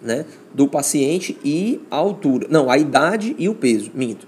né, 0.00 0.24
do 0.54 0.68
paciente 0.68 1.38
e 1.44 1.80
a 1.90 1.96
altura. 1.96 2.46
Não, 2.50 2.70
a 2.70 2.78
idade 2.78 3.34
e 3.38 3.48
o 3.48 3.54
peso, 3.54 3.90
minto. 3.94 4.26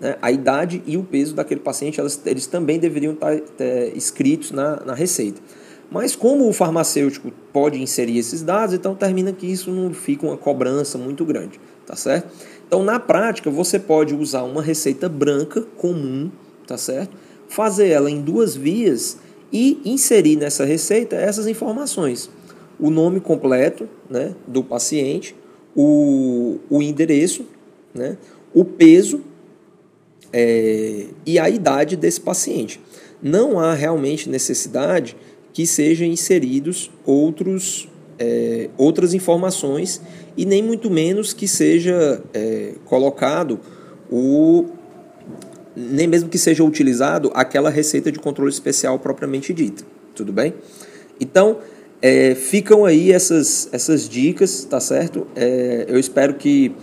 Né? 0.00 0.16
A 0.22 0.30
idade 0.30 0.82
e 0.86 0.96
o 0.96 1.02
peso 1.02 1.34
daquele 1.34 1.60
paciente, 1.60 2.00
elas, 2.00 2.20
eles 2.26 2.46
também 2.46 2.78
deveriam 2.78 3.12
estar 3.12 3.34
é, 3.58 3.92
escritos 3.94 4.50
na, 4.50 4.84
na 4.84 4.94
receita. 4.94 5.40
Mas 5.92 6.16
como 6.16 6.48
o 6.48 6.52
farmacêutico 6.52 7.30
pode 7.52 7.80
inserir 7.80 8.18
esses 8.18 8.42
dados, 8.42 8.74
então 8.74 8.94
termina 8.94 9.32
que 9.32 9.46
isso 9.46 9.70
não 9.70 9.92
fica 9.92 10.26
uma 10.26 10.36
cobrança 10.36 10.96
muito 10.96 11.24
grande, 11.24 11.60
tá 11.86 11.94
certo? 11.94 12.32
Então, 12.66 12.82
na 12.82 12.98
prática, 12.98 13.50
você 13.50 13.78
pode 13.78 14.14
usar 14.14 14.44
uma 14.44 14.62
receita 14.62 15.08
branca 15.08 15.60
comum, 15.76 16.30
tá 16.66 16.78
certo? 16.78 17.14
Fazer 17.46 17.88
ela 17.88 18.10
em 18.10 18.22
duas 18.22 18.56
vias 18.56 19.18
e 19.52 19.78
inserir 19.84 20.36
nessa 20.36 20.64
receita 20.64 21.14
essas 21.14 21.46
informações 21.46 22.30
o 22.82 22.90
nome 22.90 23.20
completo 23.20 23.88
né, 24.10 24.34
do 24.44 24.64
paciente, 24.64 25.36
o, 25.74 26.58
o 26.68 26.82
endereço, 26.82 27.46
né, 27.94 28.18
o 28.52 28.64
peso 28.64 29.22
é, 30.32 31.06
e 31.24 31.38
a 31.38 31.48
idade 31.48 31.96
desse 31.96 32.20
paciente. 32.20 32.80
Não 33.22 33.60
há 33.60 33.72
realmente 33.72 34.28
necessidade 34.28 35.16
que 35.52 35.66
sejam 35.66 36.06
inseridos 36.06 36.90
outros, 37.04 37.88
é, 38.18 38.70
outras 38.76 39.14
informações 39.14 40.00
e 40.36 40.44
nem 40.46 40.62
muito 40.62 40.90
menos 40.90 41.32
que 41.32 41.46
seja 41.46 42.22
é, 42.32 42.74
colocado 42.84 43.60
o 44.10 44.66
nem 45.74 46.06
mesmo 46.06 46.28
que 46.28 46.36
seja 46.36 46.62
utilizado 46.62 47.30
aquela 47.34 47.70
receita 47.70 48.12
de 48.12 48.18
controle 48.18 48.50
especial 48.50 48.98
propriamente 48.98 49.54
dita. 49.54 49.84
Tudo 50.14 50.30
bem? 50.30 50.52
Então, 51.18 51.58
é, 52.00 52.34
ficam 52.34 52.84
aí 52.84 53.10
essas, 53.10 53.68
essas 53.72 54.08
dicas, 54.08 54.64
tá 54.64 54.80
certo? 54.80 55.26
É, 55.34 55.86
eu 55.88 55.98
espero 55.98 56.34
que 56.34 56.74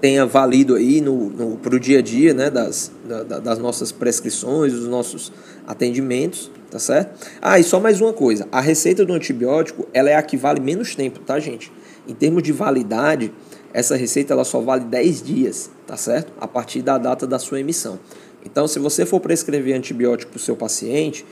tenha 0.00 0.24
valido 0.24 0.76
aí 0.76 1.00
no, 1.00 1.28
no, 1.28 1.56
para 1.56 1.74
o 1.74 1.80
dia 1.80 1.98
a 1.98 2.02
dia 2.02 2.32
né, 2.32 2.48
das, 2.48 2.92
da, 3.06 3.40
das 3.40 3.58
nossas 3.58 3.90
prescrições, 3.90 4.72
dos 4.72 4.86
nossos 4.86 5.32
atendimentos, 5.66 6.50
tá 6.70 6.78
certo? 6.78 7.28
Ah, 7.40 7.58
e 7.58 7.64
só 7.64 7.80
mais 7.80 8.00
uma 8.00 8.12
coisa, 8.12 8.46
a 8.52 8.60
receita 8.60 9.04
do 9.04 9.12
antibiótico, 9.12 9.86
ela 9.92 10.10
é 10.10 10.14
a 10.14 10.22
que 10.22 10.36
vale 10.36 10.60
menos 10.60 10.94
tempo, 10.94 11.20
tá 11.20 11.38
gente? 11.38 11.72
Em 12.06 12.14
termos 12.14 12.42
de 12.42 12.52
validade, 12.52 13.32
essa 13.72 13.96
receita 13.96 14.32
ela 14.32 14.44
só 14.44 14.60
vale 14.60 14.84
10 14.84 15.22
dias, 15.22 15.70
tá 15.86 15.96
certo? 15.96 16.32
A 16.40 16.48
partir 16.48 16.82
da 16.82 16.98
data 16.98 17.26
da 17.26 17.38
sua 17.38 17.60
emissão. 17.60 17.98
Então, 18.44 18.66
se 18.66 18.78
você 18.78 19.04
for 19.04 19.20
prescrever 19.20 19.76
antibiótico 19.76 20.32
para 20.32 20.38
o 20.38 20.40
seu 20.40 20.56
paciente 20.56 21.24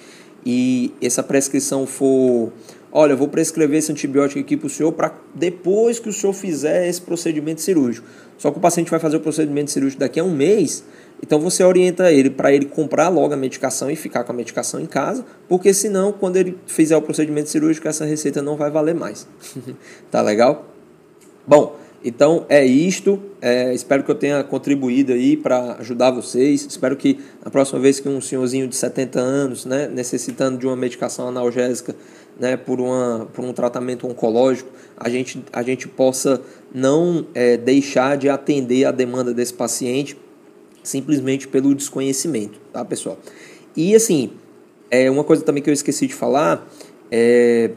e 0.45 0.93
essa 1.01 1.23
prescrição 1.23 1.87
for 1.87 2.53
olha, 2.93 3.13
eu 3.13 3.17
vou 3.17 3.29
prescrever 3.29 3.79
esse 3.79 3.93
antibiótico 3.93 4.41
aqui 4.41 4.57
para 4.57 4.67
o 4.67 4.71
senhor 4.71 4.91
para 4.91 5.13
depois 5.35 5.99
que 5.99 6.09
o 6.09 6.13
senhor 6.13 6.33
fizer 6.33 6.89
esse 6.89 7.01
procedimento 7.01 7.61
cirúrgico. 7.61 8.07
Só 8.39 8.51
que 8.51 8.57
o 8.57 8.61
paciente 8.61 8.91
vai 8.91 8.99
fazer 8.99 9.19
o 9.19 9.21
procedimento 9.21 9.71
cirúrgico 9.71 10.01
daqui 10.01 10.19
a 10.19 10.25
um 10.25 10.35
mês, 10.35 10.83
então 11.23 11.41
você 11.41 11.65
orienta 11.65 12.13
ele 12.13 12.31
para 12.31 12.53
ele 12.53 12.67
comprar 12.67 13.09
logo 13.09 13.33
a 13.33 13.37
medicação 13.37 13.91
e 13.91 13.97
ficar 13.97 14.25
com 14.25 14.33
a 14.33 14.35
medicação 14.35 14.79
em 14.81 14.87
casa, 14.87 15.25
porque 15.49 15.73
senão, 15.73 16.13
quando 16.13 16.37
ele 16.37 16.59
fizer 16.67 16.97
o 16.97 17.03
procedimento 17.03 17.49
cirúrgico, 17.49 17.89
essa 17.89 18.05
receita 18.05 18.43
não 18.43 18.57
vai 18.57 18.71
valer 18.71 18.95
mais. 18.95 19.27
tá 20.11 20.21
legal? 20.21 20.67
Bom, 21.47 21.77
então 22.05 22.45
é 22.49 22.65
isto. 22.65 23.21
É, 23.41 23.73
espero 23.73 24.03
que 24.05 24.11
eu 24.11 24.15
tenha 24.15 24.45
contribuído 24.45 25.13
aí 25.13 25.37
para 25.37 25.77
ajudar 25.81 26.11
vocês. 26.11 26.67
Espero 26.69 26.97
que 26.97 27.19
na 27.45 27.51
próxima 27.51 27.81
vez 27.81 27.99
que 27.99 28.09
um 28.09 28.21
senhorzinho 28.21 28.69
de 28.69 28.77
70 28.77 29.19
anos, 29.19 29.65
né, 29.65 29.89
necessitando 29.89 30.59
de 30.59 30.67
uma 30.67 30.77
medicação 30.77 31.29
analgésica, 31.29 31.97
né, 32.39 32.57
por, 32.57 32.81
uma, 32.81 33.29
por 33.33 33.45
um 33.45 33.53
tratamento 33.53 34.07
oncológico, 34.07 34.71
a 34.97 35.09
gente, 35.09 35.43
a 35.53 35.63
gente 35.63 35.89
possa 35.89 36.41
não 36.73 37.27
é, 37.35 37.57
deixar 37.57 38.17
de 38.17 38.29
atender 38.29 38.85
a 38.85 38.93
demanda 38.93 39.33
desse 39.33 39.55
paciente 39.55 40.17
simplesmente 40.87 41.49
pelo 41.49 41.75
desconhecimento, 41.75 42.59
tá, 42.73 42.85
pessoal? 42.85 43.19
E 43.77 43.95
assim, 43.95 44.31
é 44.91 45.11
uma 45.11 45.25
coisa 45.25 45.43
também 45.43 45.63
que 45.63 45.69
eu 45.69 45.75
esqueci 45.75 46.07
de 46.07 46.15
falar, 46.15 46.67
é, 47.11 47.73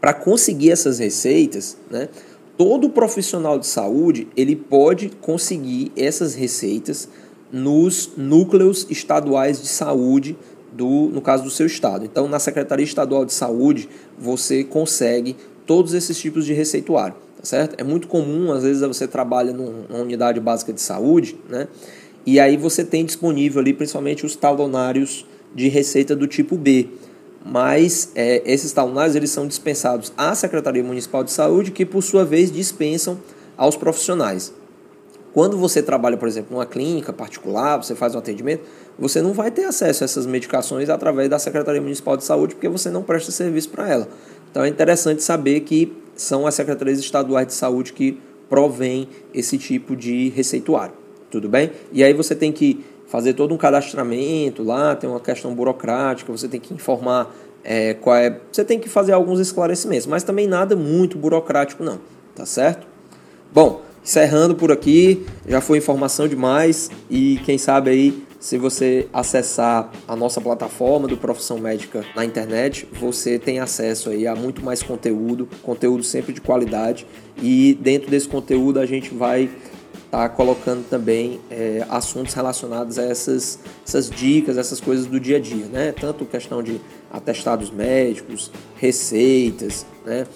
para 0.00 0.14
conseguir 0.14 0.70
essas 0.70 0.98
receitas, 0.98 1.76
né, 1.90 2.08
todo 2.56 2.88
profissional 2.90 3.58
de 3.58 3.66
saúde 3.66 4.28
ele 4.36 4.56
pode 4.56 5.10
conseguir 5.20 5.92
essas 5.96 6.34
receitas 6.34 7.08
nos 7.52 8.12
núcleos 8.16 8.86
estaduais 8.88 9.60
de 9.60 9.68
saúde 9.68 10.36
do, 10.72 11.10
no 11.12 11.20
caso 11.20 11.44
do 11.44 11.50
seu 11.50 11.66
estado. 11.66 12.04
Então, 12.04 12.26
na 12.26 12.38
Secretaria 12.38 12.84
Estadual 12.84 13.26
de 13.26 13.32
Saúde, 13.34 13.88
você 14.18 14.64
consegue 14.64 15.36
todos 15.66 15.92
esses 15.92 16.18
tipos 16.18 16.46
de 16.46 16.54
receituário, 16.54 17.14
tá 17.36 17.44
certo? 17.44 17.74
É 17.78 17.84
muito 17.84 18.08
comum, 18.08 18.52
às 18.52 18.62
vezes 18.62 18.82
você 18.82 19.06
trabalha 19.06 19.52
numa 19.52 20.00
unidade 20.00 20.40
básica 20.40 20.72
de 20.72 20.80
saúde, 20.80 21.38
né? 21.48 21.68
E 22.24 22.38
aí 22.38 22.56
você 22.56 22.84
tem 22.84 23.04
disponível 23.04 23.60
ali 23.60 23.72
principalmente 23.72 24.24
os 24.24 24.36
talonários 24.36 25.26
de 25.54 25.68
receita 25.68 26.14
do 26.14 26.26
tipo 26.26 26.56
B. 26.56 26.88
Mas 27.44 28.12
é, 28.14 28.42
esses 28.44 28.72
talonários 28.72 29.16
eles 29.16 29.30
são 29.30 29.46
dispensados 29.46 30.12
à 30.16 30.34
Secretaria 30.34 30.84
Municipal 30.84 31.24
de 31.24 31.32
Saúde, 31.32 31.72
que 31.72 31.84
por 31.84 32.02
sua 32.02 32.24
vez 32.24 32.52
dispensam 32.52 33.18
aos 33.56 33.76
profissionais. 33.76 34.52
Quando 35.32 35.56
você 35.56 35.82
trabalha, 35.82 36.16
por 36.16 36.28
exemplo, 36.28 36.52
numa 36.52 36.66
clínica 36.66 37.12
particular, 37.12 37.78
você 37.78 37.94
faz 37.94 38.14
um 38.14 38.18
atendimento, 38.18 38.62
você 38.98 39.22
não 39.22 39.32
vai 39.32 39.50
ter 39.50 39.64
acesso 39.64 40.04
a 40.04 40.06
essas 40.06 40.26
medicações 40.26 40.90
através 40.90 41.28
da 41.28 41.38
Secretaria 41.38 41.80
Municipal 41.80 42.16
de 42.16 42.24
Saúde, 42.24 42.54
porque 42.54 42.68
você 42.68 42.90
não 42.90 43.02
presta 43.02 43.32
serviço 43.32 43.70
para 43.70 43.88
ela. 43.88 44.08
Então 44.50 44.62
é 44.62 44.68
interessante 44.68 45.22
saber 45.22 45.60
que 45.60 45.92
são 46.14 46.46
as 46.46 46.54
secretarias 46.54 46.98
estaduais 46.98 47.46
de 47.46 47.54
saúde 47.54 47.94
que 47.94 48.20
provêm 48.48 49.08
esse 49.32 49.56
tipo 49.56 49.96
de 49.96 50.28
receituário. 50.28 51.01
Tudo 51.32 51.48
bem? 51.48 51.70
E 51.90 52.04
aí 52.04 52.12
você 52.12 52.36
tem 52.36 52.52
que 52.52 52.84
fazer 53.06 53.32
todo 53.32 53.54
um 53.54 53.56
cadastramento 53.56 54.62
lá, 54.62 54.94
tem 54.94 55.08
uma 55.08 55.18
questão 55.18 55.54
burocrática, 55.54 56.30
você 56.30 56.46
tem 56.46 56.60
que 56.60 56.74
informar 56.74 57.34
é, 57.64 57.94
qual 57.94 58.16
é. 58.16 58.38
Você 58.52 58.62
tem 58.62 58.78
que 58.78 58.86
fazer 58.86 59.12
alguns 59.12 59.40
esclarecimentos, 59.40 60.06
mas 60.06 60.22
também 60.22 60.46
nada 60.46 60.76
muito 60.76 61.16
burocrático, 61.16 61.82
não. 61.82 61.98
Tá 62.34 62.44
certo? 62.44 62.86
Bom, 63.50 63.80
encerrando 64.04 64.54
por 64.54 64.70
aqui, 64.70 65.24
já 65.48 65.62
foi 65.62 65.78
informação 65.78 66.28
demais 66.28 66.90
e 67.08 67.40
quem 67.46 67.56
sabe 67.56 67.88
aí 67.88 68.22
se 68.38 68.58
você 68.58 69.08
acessar 69.12 69.90
a 70.06 70.16
nossa 70.16 70.40
plataforma 70.40 71.06
do 71.06 71.16
Profissão 71.16 71.58
Médica 71.58 72.04
na 72.14 72.24
internet, 72.24 72.88
você 72.92 73.38
tem 73.38 73.60
acesso 73.60 74.10
aí 74.10 74.26
a 74.26 74.34
muito 74.34 74.62
mais 74.64 74.82
conteúdo, 74.82 75.48
conteúdo 75.62 76.02
sempre 76.02 76.32
de 76.32 76.40
qualidade. 76.40 77.06
E 77.40 77.78
dentro 77.80 78.10
desse 78.10 78.28
conteúdo 78.28 78.80
a 78.80 78.84
gente 78.84 79.14
vai 79.14 79.48
estar 80.12 80.28
tá 80.28 80.28
colocando 80.28 80.86
também 80.90 81.40
é, 81.50 81.86
assuntos 81.88 82.34
relacionados 82.34 82.98
a 82.98 83.04
essas, 83.04 83.58
essas 83.86 84.10
dicas, 84.10 84.58
essas 84.58 84.78
coisas 84.78 85.06
do 85.06 85.18
dia 85.18 85.38
a 85.38 85.40
dia, 85.40 85.64
né? 85.64 85.90
Tanto 85.98 86.26
questão 86.26 86.62
de 86.62 86.78
atestados 87.10 87.70
médicos, 87.70 88.50
receitas, 88.76 89.86
né? 90.04 90.26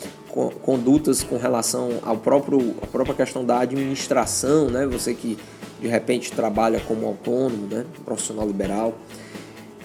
condutas 0.62 1.22
com 1.22 1.38
relação 1.38 1.98
ao 2.02 2.18
próprio, 2.18 2.74
à 2.82 2.86
própria 2.86 3.14
questão 3.14 3.44
da 3.44 3.60
administração, 3.60 4.68
né? 4.70 4.86
Você 4.86 5.12
que 5.12 5.38
de 5.78 5.88
repente 5.88 6.32
trabalha 6.32 6.80
como 6.80 7.06
autônomo, 7.06 7.66
né? 7.66 7.84
profissional 8.02 8.46
liberal. 8.46 8.94